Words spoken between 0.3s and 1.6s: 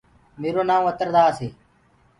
ميرو نآئونٚ اتر داس هي.